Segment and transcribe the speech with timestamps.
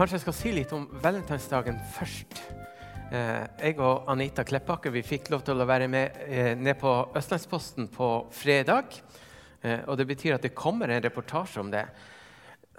[0.00, 2.38] Kanskje jeg skal si litt om valentinsdagen først.
[3.12, 6.88] Eh, jeg og Anita Kleppaker vi fikk lov til å være med eh, ned på
[7.20, 8.96] Østlandsposten på fredag.
[9.60, 11.82] Eh, og Det betyr at det kommer en reportasje om det.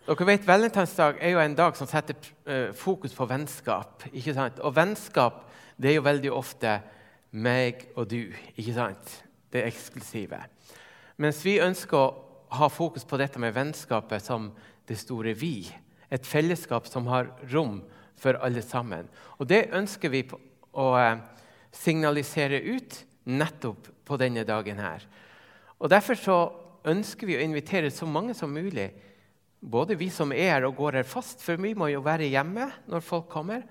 [0.07, 2.17] Dere vet, Valentinsdag er jo en dag som setter
[2.73, 4.07] fokus på vennskap.
[4.09, 4.57] ikke sant?
[4.65, 5.43] Og vennskap
[5.77, 6.73] det er jo veldig ofte
[7.37, 8.33] meg og du.
[8.57, 9.13] ikke sant?
[9.53, 10.41] Det eksklusive.
[11.21, 14.49] Mens vi ønsker å ha fokus på dette med vennskapet som
[14.89, 15.69] det store vi.
[16.11, 17.79] Et fellesskap som har rom
[18.19, 19.07] for alle sammen.
[19.39, 20.25] Og det ønsker vi
[20.71, 21.21] å eh,
[21.73, 22.99] signalisere ut
[23.31, 25.05] nettopp på denne dagen her.
[25.81, 26.37] Og Derfor så
[26.87, 28.89] ønsker vi å invitere så mange som mulig,
[29.61, 32.67] både vi som er her og går her fast, for vi må jo være hjemme
[32.89, 33.65] når folk kommer,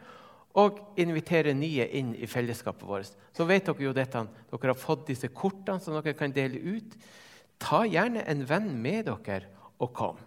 [0.59, 3.13] og invitere nye inn i fellesskapet vårt.
[3.35, 6.97] Så vet dere jo dette, dere har fått disse kortene som dere kan dele ut.
[7.63, 9.47] Ta gjerne en venn med dere
[9.79, 10.19] og kom.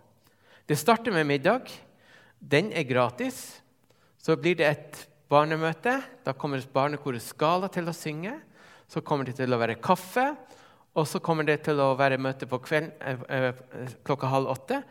[0.67, 1.67] Det starter med middag.
[2.43, 3.61] Den er gratis.
[4.19, 5.97] Så blir det et barnemøte.
[6.25, 8.35] Da kommer barnekoret Skala til å synge.
[8.87, 10.33] Så kommer det til å være kaffe.
[10.93, 14.83] Og så kommer det til å være møte på kvelden eh, eh, klokka halv åtte,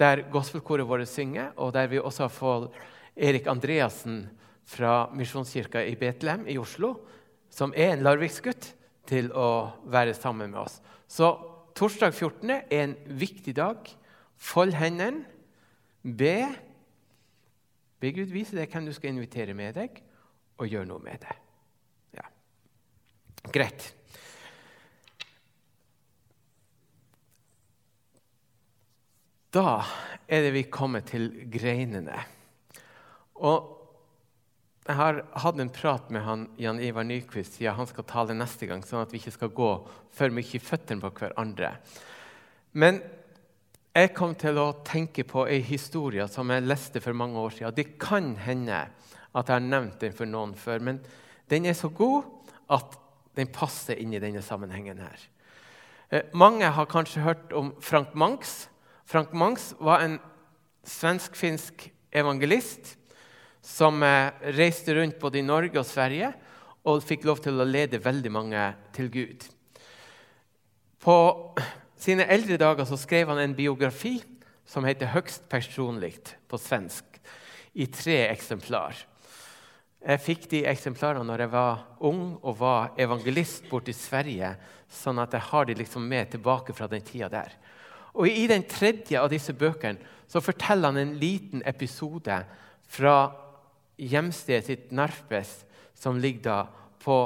[0.00, 2.70] der gospelkoret vårt synger, og der vi også får
[3.20, 4.22] Erik Andreassen
[4.64, 6.94] fra Misjonskirka i Betlehem i Oslo,
[7.52, 8.72] som er en Larviksgutt,
[9.10, 10.78] til å være sammen med oss.
[11.10, 11.28] Så
[11.76, 12.50] torsdag 14.
[12.70, 13.88] er en viktig dag.
[14.38, 15.26] Fold hendene.
[16.00, 16.46] Be.
[18.00, 20.00] Be Gud vise deg hvem du skal invitere med deg,
[20.60, 21.34] og gjøre noe med det.
[22.16, 22.26] Ja.
[23.52, 23.90] Greit.
[29.50, 29.82] Da
[30.30, 32.16] er det vi kommer til greinene.
[33.40, 33.76] Og
[34.86, 38.68] jeg har hatt en prat med han, Jan Ivar Nyquist siden han skal tale neste
[38.70, 39.70] gang, sånn at vi ikke skal gå
[40.16, 41.74] for mye i føttene på hverandre.
[42.72, 43.02] Men
[43.94, 47.74] jeg kom til å tenke på ei historie som jeg leste for mange år siden.
[47.74, 48.84] Det kan hende
[49.30, 51.00] at jeg har nevnt den for noen før, men
[51.50, 52.28] den er så god
[52.70, 52.94] at
[53.38, 54.98] den passer inn i denne sammenhengen.
[54.98, 55.18] her.
[56.10, 58.68] Eh, mange har kanskje hørt om Frank Mangs.
[59.06, 60.18] Frank Mangs var en
[60.84, 62.96] svensk-finsk evangelist
[63.62, 66.32] som eh, reiste rundt både i Norge og Sverige
[66.84, 69.44] og fikk lov til å lede veldig mange til Gud.
[71.00, 71.16] På
[72.00, 74.18] sine eldre dager så skrev han en biografi
[74.64, 77.04] som heter 'Høgst personligt' på svensk,
[77.74, 78.96] i tre eksemplar.
[80.00, 84.56] Jeg fikk de eksemplarene når jeg var ung og var evangelist borte i Sverige,
[84.88, 87.52] sånn at jeg har de liksom med tilbake fra den tida der.
[88.14, 92.40] Og I den tredje av disse bøkene så forteller han en liten episode
[92.88, 93.16] fra
[94.00, 96.58] hjemstedet sitt Narpes, som ligger da
[97.02, 97.16] på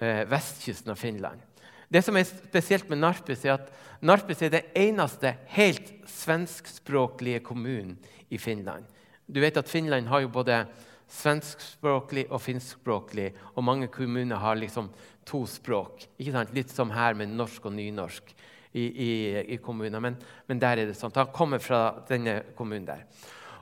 [0.00, 1.45] eh, vestkysten av Finland.
[1.88, 3.70] Det som er spesielt med Narpes, er at
[4.02, 7.96] Narpes er den eneste helt svenskspråklige kommunen
[8.30, 8.84] i Finland.
[9.26, 10.64] Du vet at Finland har jo både
[11.10, 14.90] svenskspråklig og finskspråklig, og mange kommuner har liksom
[15.26, 16.08] to språk.
[16.18, 18.34] Litt som her med norsk og nynorsk
[18.76, 19.10] i, i,
[19.54, 20.02] i kommuner.
[20.02, 21.14] Men, men, der er det sånn.
[21.16, 23.06] Han kommer fra denne kommunen der.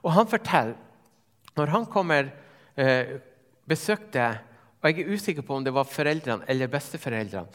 [0.03, 0.77] Og han forteller
[1.55, 2.33] Når han kommer
[2.75, 3.21] eh,
[3.63, 4.25] besøkte
[4.83, 7.47] og Jeg er usikker på om det var foreldrene eller besteforeldrene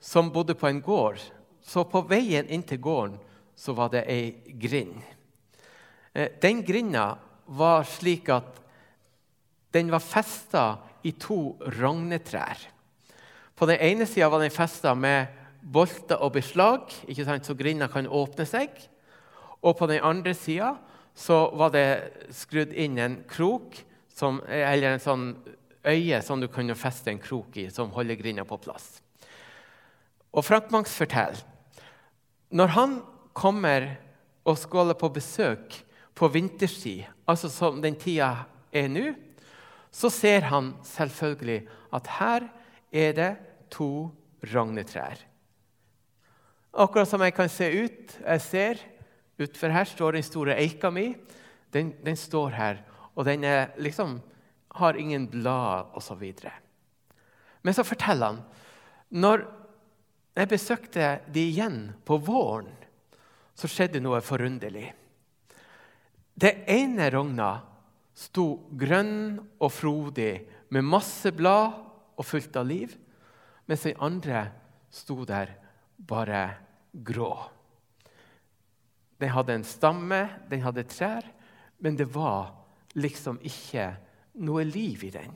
[0.00, 1.20] som bodde på en gård.
[1.62, 3.18] Så på veien inn til gården
[3.58, 5.02] så var det ei grind.
[6.14, 7.16] Eh, den grinda
[7.46, 8.60] var slik at
[9.74, 12.60] den var festa i to rognetrær.
[13.58, 16.92] På den ene sida var den festa med bolter og beslag,
[17.42, 18.70] så grinda kan åpne seg.
[19.62, 20.76] Og på den andre sida
[21.26, 23.74] var det skrudd inn en krok,
[24.14, 25.26] som, eller en sånn
[25.86, 29.00] øye som du kunne feste en krok i, som holder grinda på plass.
[30.32, 31.44] Og Frank Mangs forteller
[32.48, 32.92] når han
[33.36, 33.90] kommer
[34.48, 35.74] og skåler på besøk
[36.16, 39.10] på vinterski, altså som den tida er nå,
[39.92, 41.60] så ser han selvfølgelig
[41.94, 42.46] at her
[42.92, 43.30] er det
[43.72, 44.08] to
[44.52, 45.20] rognetrær.
[46.72, 48.16] Akkurat som jeg kan se ut.
[48.22, 48.82] Jeg ser
[49.38, 51.12] utfor her står den store eika mi.
[51.72, 52.82] Den, den står her,
[53.14, 54.20] og den er, liksom,
[54.74, 56.22] har ingen blad osv.
[57.62, 58.42] Men så forteller han
[59.10, 59.44] når
[60.38, 62.70] jeg besøkte de igjen på våren,
[63.58, 64.86] så skjedde noe forunderlig.
[66.38, 67.50] Det ene rogna
[68.14, 68.44] sto
[68.78, 70.32] grønn og frodig
[70.74, 71.74] med masse blad
[72.18, 72.94] og fullt av liv,
[73.66, 74.44] mens den andre
[74.94, 75.56] sto der
[75.98, 76.44] bare
[76.92, 77.32] grå.
[79.18, 80.20] Den hadde en stamme,
[80.50, 81.26] den hadde trær,
[81.82, 82.54] men det var
[82.94, 83.90] liksom ikke
[84.38, 85.34] noe liv i den.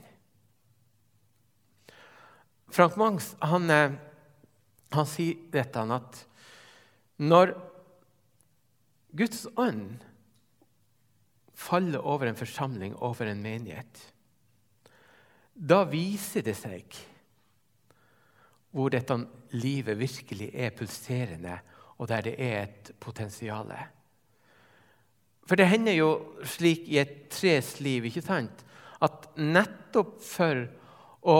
[2.72, 3.98] Frank Mangs han, eh,
[4.96, 6.22] han sier dette at
[7.22, 7.54] når
[9.12, 10.02] Guds ånd
[11.62, 14.00] faller over en forsamling, over en menighet,
[15.54, 16.96] da viser det seg
[18.72, 19.18] hvor dette
[19.52, 21.58] livet virkelig er pulserende,
[22.00, 23.68] og der det er et potensial.
[25.44, 26.08] For det hender jo
[26.48, 28.64] slik i et tres liv ikke sant?
[29.02, 30.60] at nettopp for
[31.26, 31.38] å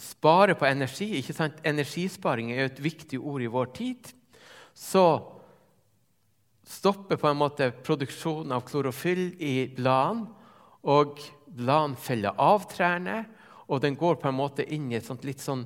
[0.00, 1.60] spare på energi ikke sant?
[1.66, 4.10] Energisparing er jo et viktig ord i vår tid.
[4.76, 5.04] Så
[6.66, 10.28] stopper på en måte produksjonen av klorofyll i bladene.
[10.86, 11.18] Og
[11.50, 13.24] bladene feller av trærne,
[13.66, 15.64] og den går på en måte inn i et sånt litt sånn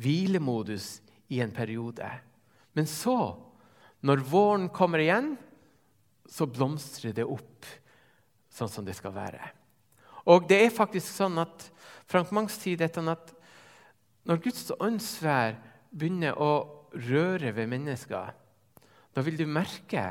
[0.00, 0.98] hvilemodus
[1.32, 2.04] i en periode.
[2.76, 3.38] Men så,
[4.04, 5.32] når våren kommer igjen,
[6.28, 7.64] så blomstrer det opp
[8.52, 9.40] sånn som det skal være.
[10.30, 11.66] Og det er faktisk sånn at
[12.10, 13.32] Frank Mangs sier dette at
[14.28, 15.56] når Guds åndsvær
[15.90, 16.52] begynner å
[16.94, 18.32] røre ved mennesker,
[19.10, 20.04] da vil du merke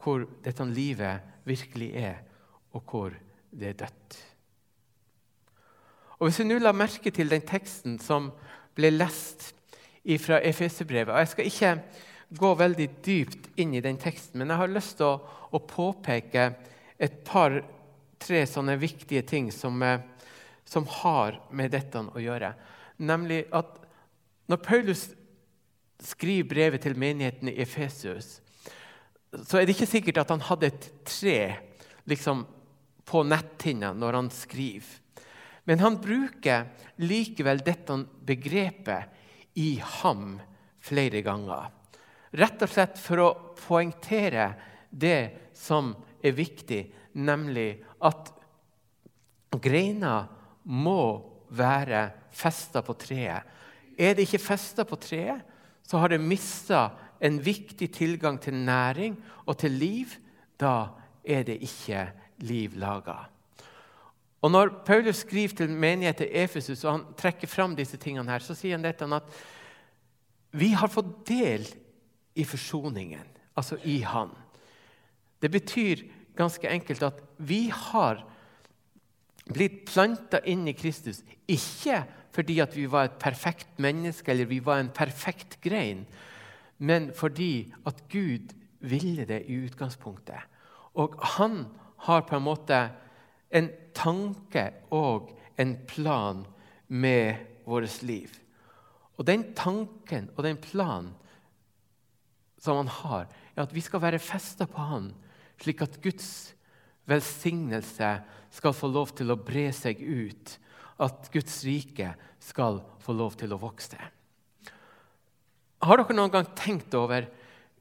[0.00, 2.20] hvor dette livet virkelig er,
[2.72, 3.16] og hvor
[3.50, 4.18] det er dødt.
[6.20, 8.30] Og Hvis vi nå la merke til den teksten som
[8.76, 9.50] ble lest
[10.20, 11.72] fra Efeserbrevet og Jeg skal ikke
[12.40, 15.16] gå veldig dypt inn i den teksten, men jeg har lyst til å,
[15.50, 16.52] å påpeke
[17.00, 17.16] et
[18.20, 20.00] par-tre sånne viktige ting som, eh,
[20.64, 22.52] som, har med dette å gjøre.
[22.98, 23.80] Nemlig at
[24.46, 25.08] når Paulus
[26.00, 28.40] skriver brevet til menigheten i Efesius,
[29.32, 31.56] så er det ikke sikkert at han hadde et tre
[32.04, 32.44] liksom,
[33.04, 35.00] på netthinna når han skriver.
[35.64, 36.68] Men han bruker
[36.98, 39.08] likevel dette begrepet
[39.54, 40.40] 'i ham'
[40.80, 41.70] flere ganger.
[42.32, 44.54] Rett og slett for å poengtere
[44.90, 46.82] det som er viktig,
[47.14, 48.30] nemlig at
[49.60, 50.24] greina
[50.64, 51.02] må
[51.50, 53.46] være festa på treet.
[53.98, 55.42] Er det ikke festa på treet,
[55.82, 56.90] så har det mista
[57.20, 60.14] en viktig tilgang til næring og til liv.
[60.60, 60.92] Da
[61.24, 62.06] er det ikke
[62.46, 63.26] liv laga.
[64.40, 68.40] Og Når Paulus skriver til menigheten i Efesus og han trekker fram disse tingene, her,
[68.40, 69.34] så sier han dette at
[70.56, 71.66] vi har fått del
[72.34, 73.26] i forsoningen,
[73.56, 74.32] altså i Han.
[75.40, 76.04] Det betyr
[76.36, 78.22] ganske enkelt at vi har
[79.50, 81.22] blitt planta inn i Kristus.
[81.48, 82.04] Ikke
[82.34, 86.04] fordi at vi var et perfekt menneske eller vi var en perfekt grein,
[86.78, 90.40] men fordi at Gud ville det i utgangspunktet.
[90.94, 91.64] Og han
[92.06, 92.78] har på en måte
[93.50, 96.44] en tanke og en plan
[96.88, 97.34] med
[97.66, 98.30] vårt liv.
[99.18, 101.12] Og den tanken og den planen
[102.60, 105.10] som han har, er at vi skal være festa på han,
[105.60, 106.30] slik at Guds
[107.10, 108.10] velsignelse
[108.50, 110.56] skal få lov til å bre seg ut.
[111.00, 113.98] At Guds rike skal få lov til å vokse.
[115.80, 117.28] Har dere noen gang tenkt over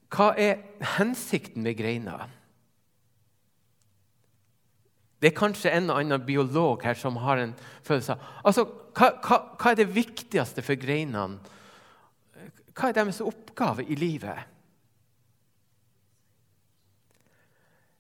[0.10, 0.62] hva er
[0.98, 2.18] hensikten med greina?
[5.20, 7.52] Det er kanskje en og annen biolog her som har en
[7.84, 8.64] følelse av altså,
[8.96, 11.42] hva, hva, hva er det viktigste for greinene?
[12.71, 14.48] Hva er deres oppgave i livet?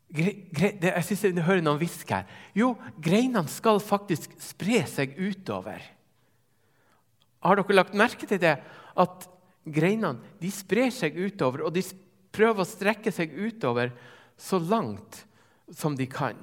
[0.09, 2.29] Jeg synes jeg hører noen hviske her.
[2.57, 5.83] Jo, greinene skal faktisk spre seg utover.
[7.45, 8.55] Har dere lagt merke til det?
[8.97, 9.27] At
[9.69, 11.83] greinene de sprer seg utover, og de
[12.33, 13.93] prøver å strekke seg utover
[14.39, 15.23] så langt
[15.75, 16.37] som de kan.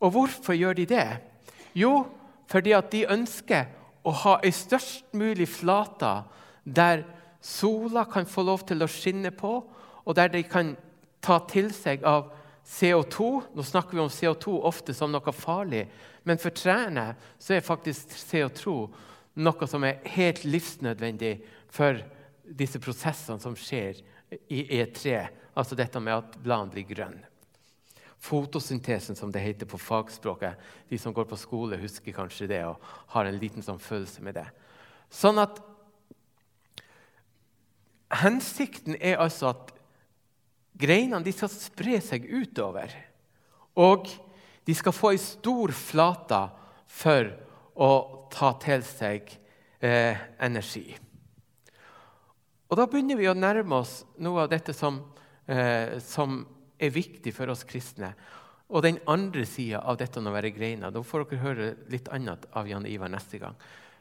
[0.00, 1.06] Og hvorfor gjør de det?
[1.76, 2.06] Jo,
[2.48, 3.68] fordi at de ønsker
[4.06, 6.12] å ha ei størst mulig flate
[6.64, 7.04] der
[7.42, 9.58] sola kan få lov til å skinne på,
[10.06, 10.74] og der de kan
[11.26, 12.30] ta til seg av
[12.66, 13.28] CO2.
[13.54, 15.86] Nå snakker vi om CO2 ofte som noe farlig,
[16.26, 18.76] men for trærne så er faktisk CO2
[19.42, 21.36] noe som er helt livsnødvendig
[21.72, 21.98] for
[22.46, 24.00] disse prosessene som skjer
[24.48, 25.26] i et tre.
[25.56, 27.24] Altså dette med at bladene blir grønne.
[28.26, 30.56] Fotosyntesen, som det heter på fagspråket.
[30.88, 32.80] De som går på skole, husker kanskje det og
[33.12, 34.46] har en liten sånn følelse med det.
[35.12, 35.60] Sånn at
[38.16, 39.75] Hensikten er altså at
[40.76, 42.92] Greinene skal spre seg utover.
[43.80, 44.08] Og
[44.66, 46.40] de skal få ei stor flate
[46.90, 47.30] for
[47.76, 47.90] å
[48.32, 49.30] ta til seg
[49.80, 50.88] eh, energi.
[52.66, 54.98] Og Da begynner vi å nærme oss noe av dette som,
[55.46, 56.40] eh, som
[56.78, 58.12] er viktig for oss kristne.
[58.66, 60.90] Og den andre sida av dette å være greina.
[60.90, 63.54] Da får dere høre litt annet av Jan Ivar neste gang.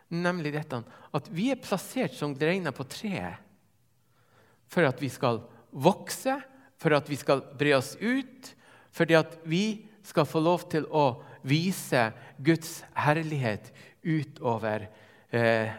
[0.10, 0.82] Nemlig dette
[1.13, 3.41] at vi er plassert som greiner på treet
[4.67, 6.39] for at vi skal vokse
[6.82, 8.51] for at vi skal bre oss ut,
[8.96, 12.10] fordi at vi skal få lov til å vise
[12.41, 13.72] Guds herlighet
[14.05, 14.88] utover
[15.34, 15.74] eh,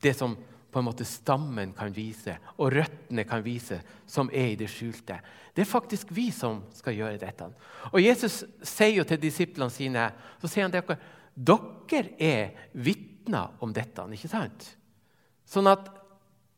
[0.00, 0.36] det som
[0.70, 5.16] på en måte stammen kan vise, og røttene kan vise, som er i det skjulte.
[5.54, 7.48] Det er faktisk vi som skal gjøre dette.
[7.90, 10.06] Og Jesus sier jo til disiplene sine
[10.38, 10.98] så sier han dere,
[11.34, 14.06] dere er vitner om dette.
[14.14, 14.68] ikke sant?
[15.44, 15.90] Sånn at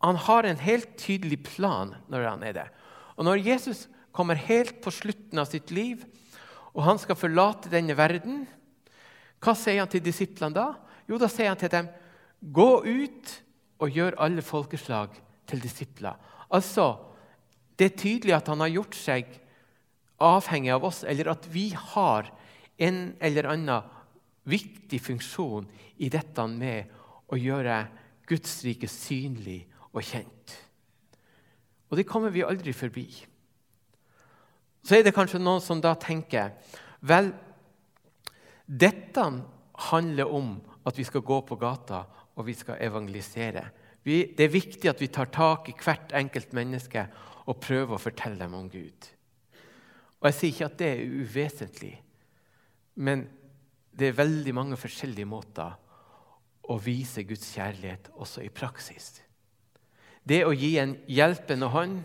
[0.03, 2.69] han har en helt tydelig plan når han er det.
[3.23, 6.01] Og når Jesus kommer helt på slutten av sitt liv,
[6.75, 8.41] og han skal forlate denne verden,
[9.39, 10.65] hva sier han til disiplene da?
[11.07, 11.87] Jo, da sier han til dem
[12.43, 13.31] Gå ut
[13.79, 15.15] og gjør alle folkeslag
[15.47, 16.19] til disipler.
[16.51, 16.99] Altså,
[17.79, 19.31] Det er tydelig at han har gjort seg
[20.19, 22.29] avhengig av oss, eller at vi har
[22.79, 23.87] en eller annen
[24.51, 25.71] viktig funksjon
[26.03, 26.91] i dette med
[27.31, 27.79] å gjøre
[28.27, 29.63] Guds rike synlig
[29.95, 30.59] og kjent.
[31.93, 33.05] Og det kommer vi aldri forbi.
[34.83, 36.55] Så er det kanskje noen som da tenker
[37.05, 37.29] vel,
[38.67, 39.25] dette
[39.91, 40.55] handler om
[40.89, 42.01] at vi skal gå på gata
[42.33, 43.67] og vi skal evangelisere.
[44.03, 47.05] Vi, det er viktig at vi tar tak i hvert enkelt menneske
[47.47, 49.11] og prøver å fortelle dem om Gud.
[50.23, 51.95] Og Jeg sier ikke at det er uvesentlig,
[53.03, 53.27] men
[53.93, 55.77] det er veldig mange forskjellige måter
[56.73, 59.19] å vise Guds kjærlighet også i praksis.
[60.29, 62.03] Det å gi en hjelpende hånd,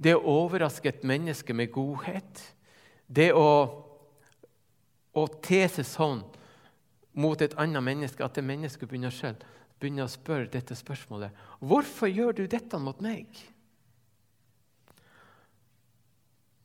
[0.00, 2.42] det å overraske et menneske med godhet,
[3.06, 3.50] det å,
[5.12, 6.24] å te sånn
[7.20, 9.44] mot et annet menneske at det mennesket begynner selv
[9.80, 13.28] begynner å spørre dette spørsmålet Hvorfor gjør du dette mot meg?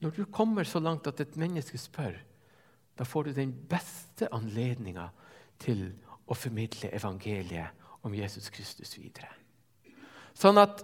[0.04, 2.18] Når du kommer så langt at et menneske spør,
[3.00, 5.08] da får du den beste anledninga
[5.64, 5.88] til
[6.28, 9.32] å formidle evangeliet om Jesus Kristus videre.
[10.36, 10.84] Sånn at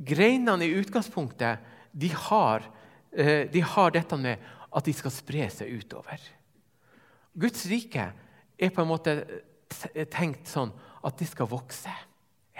[0.00, 2.64] greinene i utgangspunktet de har,
[3.12, 4.38] eh, de har dette med
[4.70, 6.20] at de skal spre seg utover.
[7.34, 8.12] Guds rike
[8.58, 9.14] er på en måte
[10.10, 10.72] tenkt sånn
[11.06, 11.92] at det skal vokse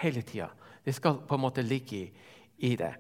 [0.01, 0.51] hele tida.
[0.85, 2.07] Det skal på en måte ligge i,
[2.59, 2.95] i, det.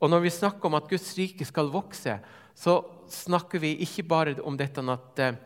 [0.00, 2.18] Og Når vi snakker om at Guds rike skal vokse,
[2.56, 2.76] så
[3.12, 5.36] snakker vi ikke bare om dette at, eh,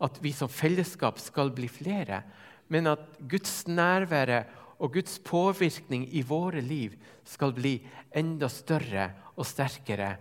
[0.00, 2.22] at vi som fellesskap skal bli flere,
[2.68, 4.44] men at Guds nærvære
[4.78, 6.94] og Guds påvirkning i våre liv
[7.26, 7.76] skal bli
[8.14, 10.12] enda større og sterkere,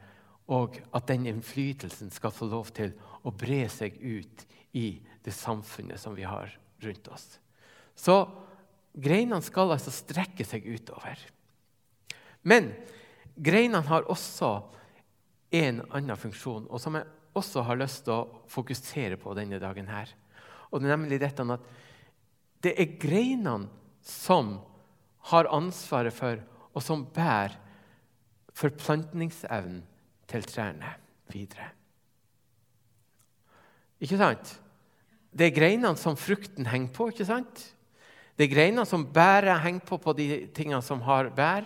[0.47, 2.93] og at den innflytelsen skal få lov til
[3.27, 4.45] å bre seg ut
[4.77, 7.27] i det samfunnet som vi har rundt oss.
[7.97, 8.15] Så
[8.93, 11.19] greinene skal altså strekke seg utover.
[12.47, 12.71] Men
[13.35, 14.51] greinene har også
[15.57, 19.87] en annen funksjon, og som jeg også har lyst til å fokusere på denne dagen.
[19.87, 20.09] her.
[20.71, 21.67] Og det er nemlig dette at
[22.63, 23.69] det er greinene
[24.07, 24.57] som
[25.31, 26.39] har ansvaret for,
[26.73, 27.57] og som bærer
[28.57, 29.81] forplantningsevnen
[30.27, 30.93] til trærne
[31.31, 31.71] videre.
[34.03, 34.53] Ikke sant?
[35.37, 37.09] Det er greinene som frukten henger på.
[37.11, 37.63] ikke sant?
[38.37, 41.65] Det er greinene som bæret henger på på de tingene som har bær.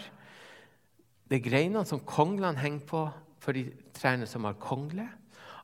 [1.27, 3.05] Det er greinene som konglene henger på
[3.41, 5.07] for de trærne som har kongle.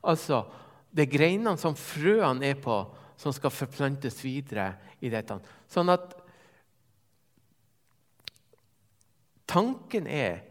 [0.02, 0.44] Altså,
[0.92, 2.80] det er greinene som frøene er på,
[3.18, 5.38] som skal forplantes videre i dette.
[5.70, 6.14] Sånn at
[9.48, 10.42] Tanken er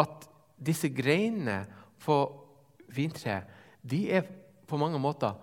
[0.00, 1.60] at disse greinene
[2.00, 2.16] på
[2.96, 3.52] vintreet
[3.86, 4.24] de er
[4.66, 5.36] på mange måter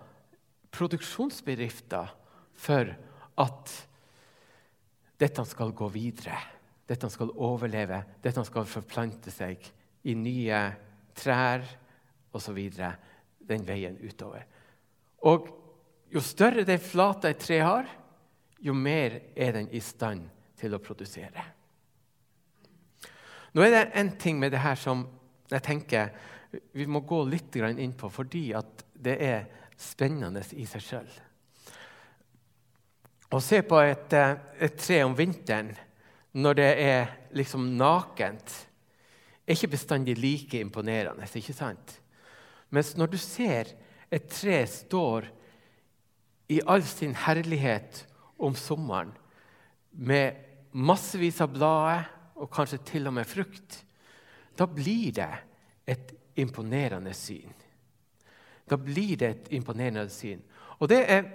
[0.74, 2.10] produksjonsbedrifter
[2.60, 2.90] for
[3.40, 3.76] at
[5.22, 6.36] dette skal gå videre.
[6.90, 9.62] Dette skal overleve, dette skal forplante seg
[10.04, 10.60] i nye
[11.16, 11.64] trær
[12.36, 12.60] osv.
[13.40, 14.44] den veien utover.
[15.24, 15.48] Og
[16.12, 17.88] jo større den flata et tre har,
[18.60, 20.28] jo mer er den i stand
[20.60, 21.44] til å produsere.
[23.54, 25.06] Nå er det en ting med det her som
[25.52, 26.14] jeg tenker
[26.74, 28.52] vi må gå litt inn på, fordi
[28.94, 29.46] det er
[29.78, 31.08] spennende i seg sjøl.
[33.34, 35.72] Å se på et, eh, et, tre om vinteren
[36.38, 38.54] når det er liksom nakent,
[39.46, 41.26] er ikke bestandig like imponerende.
[41.26, 42.00] ikke sant?
[42.70, 43.74] Mens når du ser
[44.12, 45.26] et tre står
[46.50, 48.06] i all sin herlighet
[48.38, 49.12] om sommeren
[49.92, 50.38] med
[50.72, 52.06] massevis av blader
[52.36, 53.84] og kanskje til og med frukt,
[54.58, 55.32] da blir det
[55.90, 57.52] et imponerende syn.
[58.70, 60.42] Da blir det et imponerende syn.
[60.80, 61.26] Og det er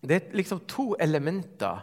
[0.00, 1.82] det er liksom to elementer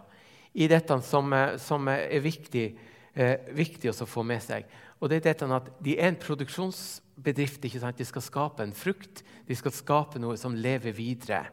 [0.57, 2.65] i dette som, som er viktig,
[3.13, 4.65] eh, viktig å få med seg.
[4.97, 7.65] Og det er dette at De er en produksjonsbedrift.
[7.65, 7.97] ikke sant?
[7.97, 9.23] De skal skape en frukt.
[9.45, 11.45] De skal skape noe som lever videre,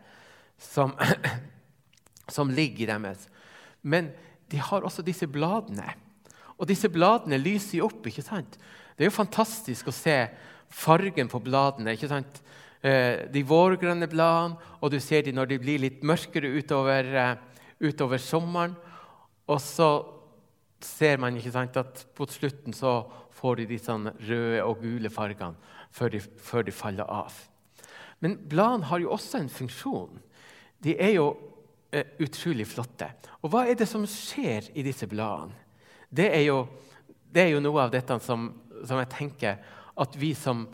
[0.58, 0.94] som,
[2.28, 3.28] som ligger i deres.
[3.82, 4.10] Men
[4.48, 5.92] de har også disse bladene.
[6.58, 8.06] Og disse bladene lyser jo opp.
[8.06, 8.58] ikke sant?
[8.94, 10.16] Det er jo fantastisk å se
[10.70, 11.94] fargen på bladene.
[11.94, 12.42] ikke sant?
[12.84, 17.36] Eh, de vårgrønne bladene, og du ser dem når de blir litt mørkere utover, eh,
[17.80, 18.76] utover sommeren.
[19.48, 20.04] Og så
[20.80, 23.96] ser man ikke sant, at på slutten så får de disse
[24.28, 25.56] røde og gule fargene
[25.94, 27.32] før de, før de faller av.
[28.20, 30.20] Men bladene har jo også en funksjon.
[30.84, 31.30] De er jo
[31.92, 33.08] eh, utrolig flotte.
[33.42, 35.63] Og hva er det som skjer i disse bladene?
[36.14, 36.60] Det er jo,
[37.34, 38.46] det er jo noe av dette som,
[38.84, 39.58] som, jeg tenker
[39.98, 40.64] at vi som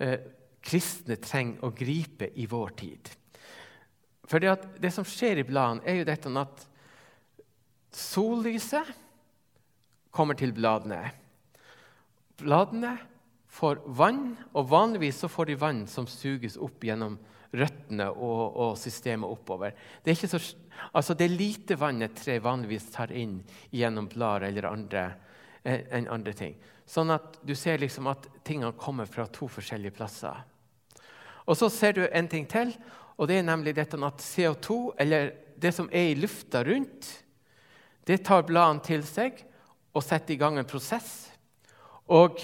[0.00, 0.18] eh,
[0.64, 3.10] kristne trenger å gripe i vår tid.
[4.26, 6.64] For det, som skjer i bladene, er jo dette at
[7.94, 8.88] sollyset
[10.16, 11.04] kommer til bladene.
[12.40, 12.96] Bladene
[13.56, 17.20] får vann, og vanligvis så får de vann som suges opp gjennom
[17.56, 19.74] røttene og, og systemet oppover.
[20.04, 20.40] Det er, så,
[20.92, 23.38] altså det er, lite vann et tre vanligvis tar inn
[23.74, 25.06] gjennom blader eller andre,
[25.62, 26.56] eh, enn andre ting.
[26.86, 30.44] Sånn at du ser liksom at tingene kommer fra to forskjellige plasser.
[31.46, 32.72] Og så ser du en ting til,
[33.16, 37.08] og det er nemlig dette at CO2, eller det som er i lufta rundt,
[38.06, 39.40] det tar bladene til seg
[39.96, 41.32] og setter i gang en prosess.
[42.12, 42.38] Og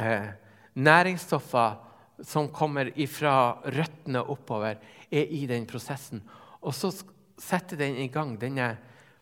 [0.00, 0.28] eh,
[0.74, 1.78] næringsstoffer
[2.24, 4.78] som kommer fra røttene oppover,
[5.10, 6.22] er i den prosessen.
[6.60, 6.90] Og så
[7.38, 8.72] setter den i gang denne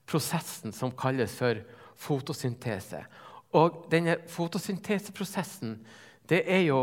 [0.08, 1.60] prosessen som kalles for
[2.00, 3.02] fotosyntese.
[3.56, 5.78] Og denne fotosynteseprosessen
[6.28, 6.80] det er jo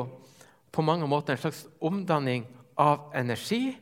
[0.74, 2.46] på mange måter en slags omdanning
[2.79, 3.75] av energi.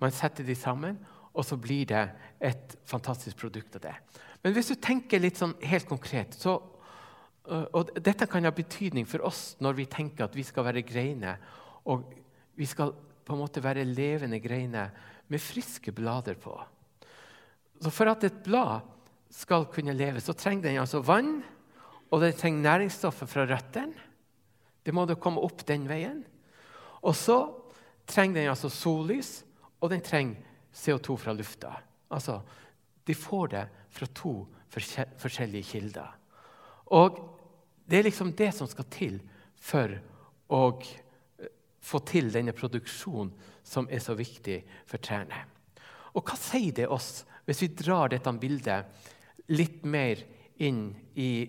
[0.00, 0.98] Man setter de sammen,
[1.34, 2.06] og så blir det
[2.40, 3.94] et fantastisk produkt av det.
[4.42, 6.60] Men hvis du tenker litt sånn helt konkret så,
[7.48, 11.38] og Dette kan ha betydning for oss når vi tenker at vi skal være greiner.
[11.88, 12.04] Og
[12.58, 12.92] vi skal
[13.24, 14.92] på en måte være levende greiner
[15.28, 16.54] med friske blader på.
[17.78, 18.80] Så For at et blad
[19.30, 21.42] skal kunne leve, så trenger den altså vann,
[22.10, 24.06] og den trenger næringsstoffer fra røttene.
[24.82, 26.22] Det må da komme opp den veien.
[27.04, 27.42] Og så
[28.08, 29.42] trenger den altså sollys,
[29.80, 30.40] og den trenger
[30.72, 31.74] CO2 fra lufta.
[32.10, 32.40] Altså,
[33.04, 34.46] De får det fra to
[35.18, 36.08] forskjellige kilder.
[36.86, 37.24] Og
[37.88, 39.20] Det er liksom det som skal til
[39.56, 39.88] for
[40.52, 40.80] å
[41.80, 43.32] få til denne produksjonen
[43.66, 45.44] som er så viktig for trærne.
[46.16, 49.08] Og hva sier det oss hvis vi drar dette bildet
[49.52, 50.20] litt mer
[50.60, 51.48] inn i,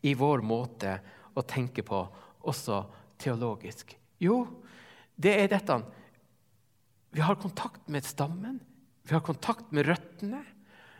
[0.00, 0.94] i vår måte
[1.36, 2.00] å tenke på,
[2.46, 2.84] også
[3.20, 3.92] teologisk?
[4.22, 4.44] Jo,
[5.16, 5.80] det er dette
[7.16, 8.60] Vi har kontakt med stammen,
[9.08, 10.42] vi har kontakt med røttene.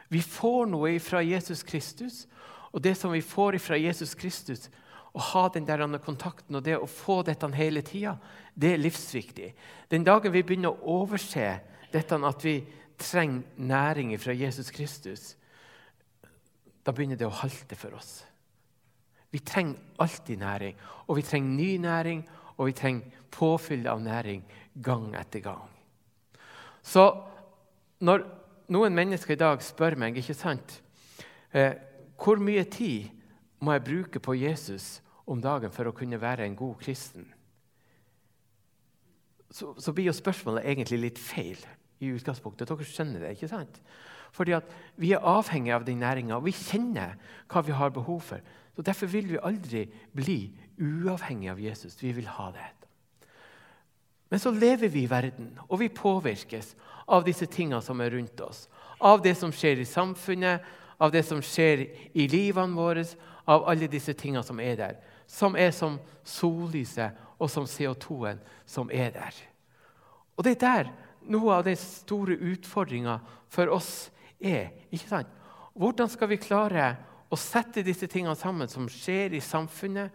[0.09, 2.25] Vi får noe fra Jesus Kristus.
[2.73, 4.69] Og det som vi får fra Jesus Kristus,
[5.16, 8.16] å ha den der kontakten og det å få dette hele tida,
[8.55, 9.52] det er livsviktig.
[9.88, 11.48] Den dagen vi begynner å overse
[11.92, 12.59] dette at vi
[13.00, 15.37] trenger næring fra Jesus Kristus,
[16.85, 18.20] da begynner det å halte for oss.
[19.33, 20.76] Vi trenger alltid næring,
[21.09, 22.22] og vi trenger ny næring,
[22.57, 24.44] og vi trenger påfyll av næring
[24.85, 25.64] gang etter gang.
[26.83, 27.09] Så
[28.05, 28.22] når
[28.72, 30.81] noen mennesker i dag spør meg ikke sant,
[31.52, 31.72] eh,
[32.16, 33.09] hvor mye tid
[33.61, 37.27] må jeg bruke på Jesus om dagen for å kunne være en god kristen,
[39.51, 41.59] så, så blir jo spørsmålet egentlig litt feil.
[41.97, 42.69] i utgangspunktet.
[42.69, 43.79] Dere skjønner det, ikke sant?
[44.37, 44.69] Fordi at
[45.01, 47.15] Vi er avhengig av den næringa, og vi kjenner
[47.49, 48.41] hva vi har behov for.
[48.77, 51.97] Så Derfor vil vi aldri bli uavhengig av Jesus.
[52.03, 52.69] Vi vil ha det.
[54.29, 56.75] Men så lever vi i verden, og vi påvirkes
[57.09, 58.69] av disse tingene som er rundt oss.
[59.01, 60.61] Av det som skjer i samfunnet,
[60.99, 63.05] av det som skjer i livene våre,
[63.47, 64.97] av alle disse tingene som er der.
[65.27, 69.35] Som er som sollyset og som CO2-en som er der.
[70.37, 70.93] Og det er der
[71.33, 73.19] noe av den store utfordringa
[73.53, 74.09] for oss
[74.39, 74.71] er.
[74.91, 75.31] ikke sant?
[75.77, 76.95] Hvordan skal vi klare
[77.29, 80.12] å sette disse tingene sammen som skjer i samfunnet,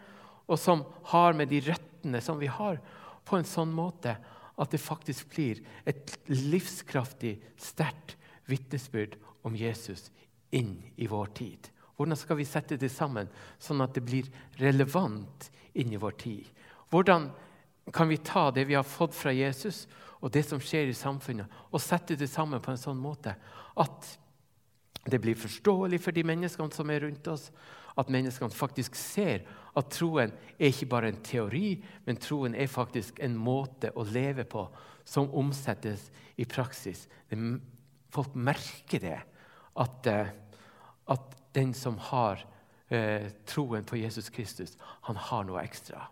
[0.47, 2.79] og som har med de røttene som vi har,
[3.23, 4.15] på en sånn måte
[4.61, 8.17] at det faktisk blir et livskraftig, sterkt
[8.49, 9.15] vitnesbyrd
[9.47, 10.09] om Jesus
[10.51, 11.69] inn i vår tid.
[12.01, 13.29] Hvordan skal vi sette det sammen
[13.61, 16.47] sånn at det blir relevant inn i vår tid?
[16.89, 17.29] Hvordan
[17.93, 19.85] kan vi ta det vi har fått fra Jesus,
[20.21, 23.35] og det som skjer i samfunnet, og sette det sammen på en sånn måte
[23.81, 24.09] at
[25.09, 27.47] det blir forståelig for de menneskene som er rundt oss,
[27.97, 29.45] at menneskene faktisk ser
[29.77, 34.45] at troen er ikke bare en teori, men troen er faktisk en måte å leve
[34.49, 34.65] på
[35.05, 37.07] som omsettes i praksis.
[38.11, 39.19] folk merker det,
[39.75, 40.27] at, eh,
[41.07, 42.43] at den som har
[42.87, 46.07] eh, troen på Jesus Kristus, han har noe ekstra.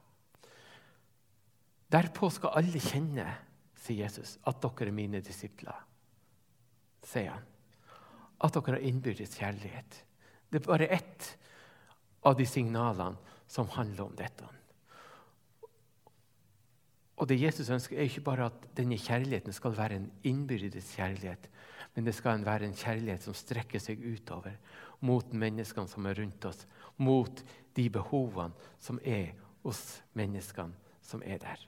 [1.90, 3.26] Derpå skal alle kjenne,
[3.80, 5.86] sier Jesus, at dere er mine disipler.
[7.08, 7.48] Sier han.
[8.40, 10.04] At dere har innbyrdes kjærlighet.
[10.50, 11.34] Det er bare ett
[12.26, 13.18] av de signalene
[13.50, 14.46] som handler om dette.
[17.20, 21.50] Og det Jesus ønsker, er ikke bare at denne kjærligheten skal være en innbyrdes kjærlighet,
[22.00, 24.54] men det skal være en kjærlighet som strekker seg utover
[25.04, 26.62] mot menneskene som er rundt oss,
[26.96, 27.42] mot
[27.76, 29.34] de behovene som er
[29.66, 29.82] hos
[30.16, 30.72] menneskene
[31.04, 31.60] som er der.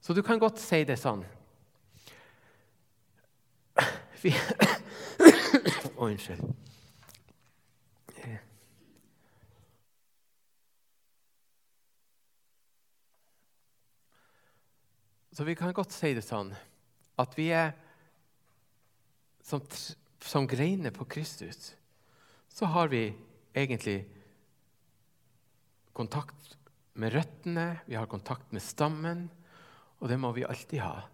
[0.00, 1.26] Så du kan godt si det sånn
[4.24, 6.40] Vi oh, unnskyld.
[15.36, 16.56] Så vi kan godt si det sånn
[17.20, 17.76] at vi er
[19.46, 19.60] som,
[20.20, 21.76] som greiner på Kristus.
[22.48, 23.14] Så har vi
[23.54, 24.00] egentlig
[25.92, 26.56] kontakt
[26.98, 29.28] med røttene, vi har kontakt med stammen,
[30.00, 31.04] og det må vi alltid ha.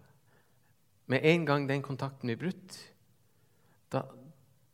[1.11, 2.79] Med en gang den kontakten blir brutt,
[3.93, 4.01] da,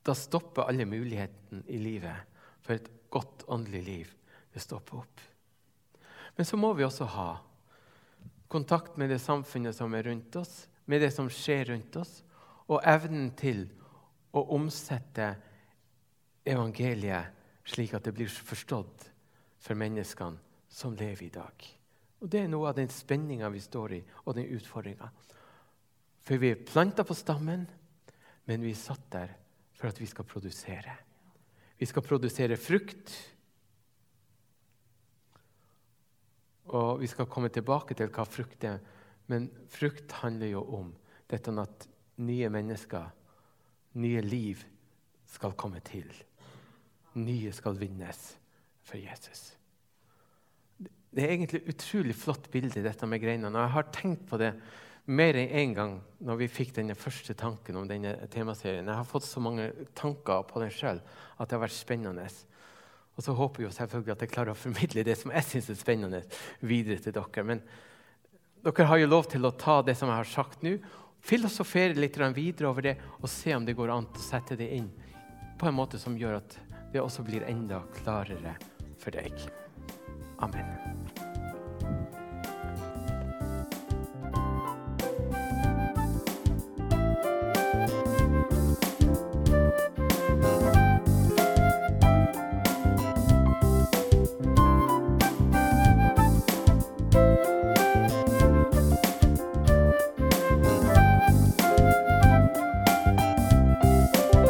[0.08, 4.16] da stopper alle mulighetene i livet for et godt åndelig liv.
[4.54, 5.26] Det stopper opp.
[6.38, 7.30] Men så må vi også ha
[8.48, 12.22] kontakt med det samfunnet som er rundt oss, med det som skjer rundt oss,
[12.70, 13.66] og evnen til
[14.38, 15.32] å omsette
[16.46, 17.36] evangeliet
[17.70, 19.10] slik at det blir forstått
[19.60, 21.66] for menneskene som lever i dag.
[22.20, 25.10] Og Det er noe av den spenninga vi står i, og den utfordringa.
[26.22, 27.66] For vi er planta på stammen,
[28.46, 29.34] men vi er satt der
[29.74, 30.96] for at vi skal produsere.
[31.80, 33.18] Vi skal produsere frukt
[36.70, 38.78] Og Vi skal komme tilbake til hva frukt er,
[39.26, 40.92] men frukt handler jo om
[41.26, 41.88] dette at
[42.20, 43.08] nye mennesker,
[44.00, 44.64] nye liv,
[45.30, 46.10] skal komme til.
[47.20, 48.20] Nye skal vinnes
[48.86, 49.54] for Jesus.
[51.10, 53.66] Det er egentlig et utrolig flott bilde, dette med greinene.
[53.66, 54.54] Jeg har tenkt på det
[55.10, 58.86] mer enn én en gang når vi fikk denne første tanken om denne temaserien.
[58.86, 62.28] Jeg har fått så mange tanker på den sjøl at det har vært spennende.
[63.18, 65.80] Og så håper jeg selvfølgelig at jeg klarer å formidle det som jeg syns er
[65.80, 66.22] spennende,
[66.62, 67.46] videre til dere.
[67.46, 67.64] Men
[68.64, 70.78] dere har jo lov til å ta det som jeg har sagt nå,
[71.22, 74.90] filosofere litt videre over det og se om det går an å sette det inn
[75.60, 76.60] på en måte som gjør at
[76.94, 78.56] det også blir enda klarere
[79.00, 79.36] for deg.
[80.40, 81.19] Amen.